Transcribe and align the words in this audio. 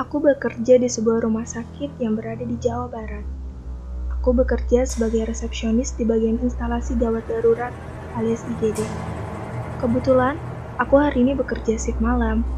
Aku 0.00 0.16
bekerja 0.16 0.80
di 0.80 0.88
sebuah 0.88 1.28
rumah 1.28 1.44
sakit 1.44 2.00
yang 2.00 2.16
berada 2.16 2.40
di 2.40 2.56
Jawa 2.56 2.88
Barat. 2.88 3.20
Aku 4.16 4.32
bekerja 4.32 4.88
sebagai 4.88 5.28
resepsionis 5.28 5.92
di 5.92 6.08
bagian 6.08 6.40
instalasi 6.40 6.96
gawat 6.96 7.20
darurat 7.28 7.68
alias 8.16 8.40
IGD. 8.48 8.80
Kebetulan, 9.76 10.40
aku 10.80 10.96
hari 10.96 11.20
ini 11.20 11.36
bekerja 11.36 11.76
shift 11.76 12.00
malam. 12.00 12.48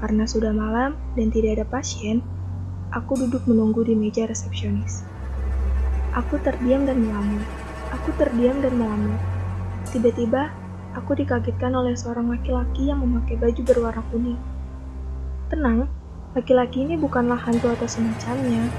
Karena 0.00 0.24
sudah 0.24 0.56
malam 0.56 0.96
dan 1.20 1.28
tidak 1.28 1.60
ada 1.60 1.66
pasien, 1.68 2.24
aku 2.96 3.12
duduk 3.28 3.44
menunggu 3.44 3.84
di 3.84 3.92
meja 3.92 4.24
resepsionis. 4.24 5.04
Aku 6.16 6.40
terdiam 6.40 6.88
dan 6.88 7.04
melamun. 7.04 7.44
Aku 7.92 8.08
terdiam 8.16 8.56
dan 8.64 8.80
melamun. 8.80 9.20
Tiba-tiba, 9.92 10.48
aku 10.96 11.12
dikagetkan 11.12 11.76
oleh 11.76 11.92
seorang 11.92 12.32
laki-laki 12.32 12.88
yang 12.88 13.04
memakai 13.04 13.36
baju 13.36 13.60
berwarna 13.68 14.00
kuning. 14.08 14.40
Tenang, 15.52 15.99
laki-laki 16.30 16.86
ini 16.86 16.94
bukanlah 16.94 17.38
hantu 17.38 17.74
atau 17.74 17.90
semacamnya. 17.90 18.70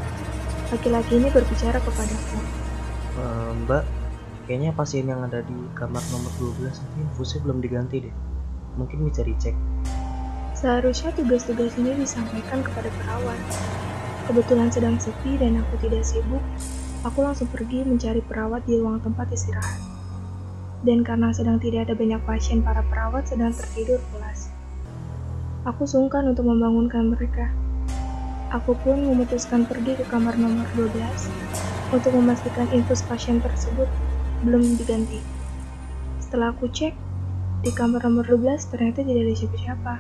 Laki-laki 0.72 1.20
ini 1.20 1.28
berbicara 1.28 1.84
kepadaku. 1.84 2.40
Eh, 3.20 3.52
mbak, 3.68 3.84
kayaknya 4.48 4.72
pasien 4.72 5.04
yang 5.04 5.20
ada 5.28 5.44
di 5.44 5.58
kamar 5.76 6.00
nomor 6.16 6.32
12 6.40 6.80
itu 6.80 6.96
infusnya 7.04 7.40
belum 7.44 7.60
diganti 7.60 8.08
deh. 8.08 8.16
Mungkin 8.80 9.04
bisa 9.04 9.28
dicek. 9.28 9.52
Seharusnya 10.56 11.12
tugas-tugas 11.12 11.76
ini 11.76 11.92
disampaikan 12.00 12.64
kepada 12.64 12.88
perawat. 13.04 13.40
Kebetulan 14.32 14.72
sedang 14.72 14.96
sepi 14.96 15.36
dan 15.36 15.60
aku 15.60 15.76
tidak 15.84 16.08
sibuk, 16.08 16.44
aku 17.04 17.20
langsung 17.20 17.52
pergi 17.52 17.84
mencari 17.84 18.24
perawat 18.24 18.64
di 18.64 18.80
ruang 18.80 19.04
tempat 19.04 19.28
istirahat. 19.28 19.82
Dan 20.88 21.04
karena 21.04 21.36
sedang 21.36 21.60
tidak 21.60 21.90
ada 21.90 22.00
banyak 22.00 22.22
pasien, 22.24 22.64
para 22.64 22.80
perawat 22.88 23.28
sedang 23.28 23.52
tertidur 23.52 24.00
pulas. 24.14 24.54
Aku 25.62 25.86
sungkan 25.86 26.26
untuk 26.26 26.50
membangunkan 26.50 27.14
mereka. 27.14 27.54
Aku 28.50 28.74
pun 28.82 28.98
memutuskan 28.98 29.62
pergi 29.70 29.94
ke 29.94 30.02
kamar 30.10 30.34
nomor 30.34 30.66
12 30.74 30.90
untuk 31.94 32.18
memastikan 32.18 32.66
infus 32.74 33.06
pasien 33.06 33.38
tersebut 33.38 33.86
belum 34.42 34.66
diganti. 34.82 35.22
Setelah 36.18 36.50
aku 36.50 36.66
cek, 36.66 36.98
di 37.62 37.70
kamar 37.78 38.02
nomor 38.10 38.26
12 38.26 38.74
ternyata 38.74 39.06
tidak 39.06 39.22
ada 39.22 39.34
siapa-siapa. 39.38 39.94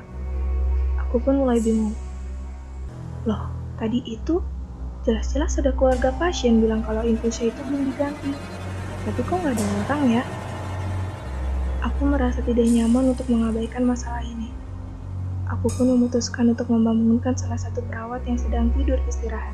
Aku 1.05 1.21
pun 1.21 1.45
mulai 1.45 1.61
bingung. 1.61 1.93
Loh, 3.29 3.53
tadi 3.77 4.01
itu 4.01 4.41
jelas-jelas 5.05 5.61
ada 5.61 5.77
keluarga 5.77 6.09
pasien 6.17 6.57
bilang 6.57 6.81
kalau 6.81 7.05
infusnya 7.05 7.53
itu 7.53 7.61
belum 7.69 7.85
diganti. 7.93 8.33
Tapi 9.05 9.19
kok 9.21 9.37
nggak 9.37 9.53
ada 9.53 9.65
orang 9.85 10.03
ya? 10.09 10.23
Aku 11.85 12.01
merasa 12.09 12.41
tidak 12.41 12.65
nyaman 12.65 13.13
untuk 13.13 13.29
mengabaikan 13.29 13.85
masalah 13.85 14.25
ini. 14.25 14.60
Aku 15.51 15.67
pun 15.67 15.91
memutuskan 15.91 16.55
untuk 16.55 16.71
membangunkan 16.71 17.35
salah 17.35 17.59
satu 17.59 17.83
perawat 17.91 18.23
yang 18.23 18.39
sedang 18.39 18.71
tidur 18.71 18.95
istirahat. 19.03 19.51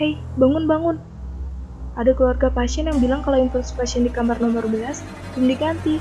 Hei, 0.00 0.16
bangun-bangun. 0.40 0.96
Ada 2.00 2.16
keluarga 2.16 2.48
pasien 2.48 2.88
yang 2.88 2.96
bilang 2.96 3.20
kalau 3.20 3.36
infus 3.36 3.76
pasien 3.76 4.08
di 4.08 4.10
kamar 4.14 4.40
nomor 4.40 4.64
11 4.64 5.04
belum 5.36 5.46
diganti. 5.52 6.00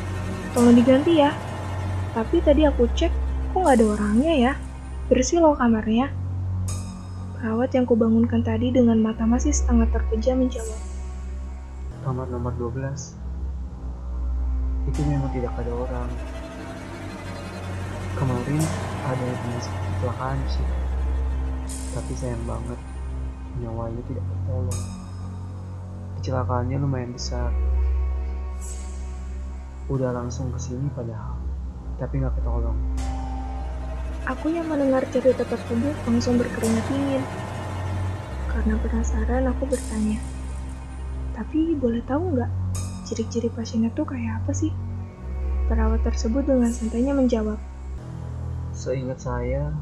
Tolong 0.56 0.80
diganti 0.80 1.20
ya. 1.20 1.36
Tapi 2.16 2.40
tadi 2.40 2.64
aku 2.64 2.88
cek, 2.96 3.12
kok 3.52 3.60
nggak 3.60 3.84
ada 3.84 3.86
orangnya 4.00 4.34
ya? 4.40 4.54
Bersih 5.12 5.44
loh 5.44 5.60
kamarnya. 5.60 6.08
Perawat 7.36 7.76
yang 7.76 7.84
kubangunkan 7.84 8.48
tadi 8.48 8.72
dengan 8.72 8.96
mata 9.04 9.28
masih 9.28 9.52
setengah 9.52 9.92
terpejam 9.92 10.40
menjawab. 10.40 10.80
Kamar 12.08 12.32
nomor 12.32 12.56
12. 12.56 13.12
Itu 14.88 15.04
memang 15.04 15.36
tidak 15.36 15.52
ada 15.60 15.72
orang. 15.76 16.08
Kemarin 18.18 18.62
ada 19.06 19.24
yang 19.24 19.62
kecelakaan 19.62 20.42
sih. 20.50 20.68
Tapi 21.94 22.12
sayang 22.18 22.42
banget, 22.50 22.80
nyawanya 23.62 24.02
tidak 24.10 24.26
tertolong. 24.26 24.82
Kecelakaannya 26.18 26.78
lumayan 26.82 27.14
besar. 27.14 27.54
Udah 29.86 30.18
langsung 30.18 30.50
ke 30.50 30.58
sini 30.58 30.90
padahal, 30.98 31.38
tapi 32.02 32.18
nggak 32.18 32.34
ketolong. 32.42 32.78
Aku 34.28 34.50
yang 34.50 34.66
mendengar 34.66 35.06
cerita 35.14 35.46
tersebut 35.46 35.94
langsung 36.10 36.42
berkeringat 36.42 36.86
dingin. 36.90 37.24
Karena 38.50 38.82
penasaran, 38.82 39.46
aku 39.46 39.70
bertanya. 39.70 40.18
Tapi 41.38 41.78
boleh 41.78 42.02
tahu 42.10 42.34
nggak, 42.34 42.50
ciri-ciri 43.06 43.54
pasiennya 43.54 43.94
tuh 43.94 44.10
kayak 44.10 44.42
apa 44.42 44.52
sih? 44.58 44.74
Perawat 45.70 46.02
tersebut 46.02 46.50
dengan 46.50 46.74
santainya 46.74 47.14
menjawab. 47.14 47.62
Seingat 48.78 49.18
saya, 49.18 49.74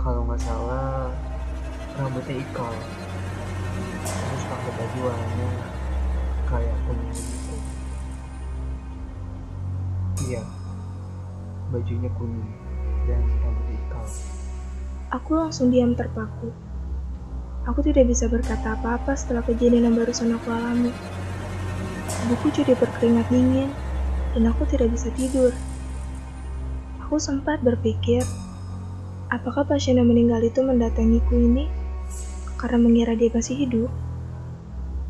kalau 0.00 0.24
nggak 0.24 0.40
salah, 0.40 1.12
rambutnya 2.00 2.40
ikal. 2.40 2.72
Terus 4.08 4.44
pakai 4.48 4.72
baju 4.72 4.98
warnanya 5.04 5.50
kayak 6.48 6.76
kuning 6.88 7.12
gitu. 7.12 7.56
Iya, 10.32 10.42
bajunya 11.68 12.08
kuning 12.16 12.48
dan 13.04 13.20
rambutnya 13.44 13.76
ikal. 13.84 14.06
Aku 15.20 15.30
langsung 15.36 15.68
diam 15.68 15.92
terpaku. 15.92 16.56
Aku 17.68 17.84
tidak 17.84 18.08
bisa 18.08 18.32
berkata 18.32 18.80
apa-apa 18.80 19.12
setelah 19.12 19.44
kejadian 19.44 19.92
yang 19.92 19.96
barusan 20.00 20.32
aku 20.32 20.56
alami. 20.56 20.88
Tubuhku 22.08 22.48
jadi 22.48 22.80
berkeringat 22.80 23.28
dingin, 23.28 23.68
dan 24.32 24.48
aku 24.48 24.64
tidak 24.64 24.88
bisa 24.88 25.12
tidur. 25.12 25.52
Aku 27.06 27.22
sempat 27.22 27.62
berpikir, 27.62 28.26
apakah 29.30 29.62
pasien 29.62 29.94
yang 29.94 30.10
meninggal 30.10 30.42
itu 30.42 30.58
mendatangiku 30.58 31.38
ini 31.38 31.70
karena 32.58 32.82
mengira 32.82 33.14
dia 33.14 33.30
masih 33.30 33.62
hidup? 33.62 33.86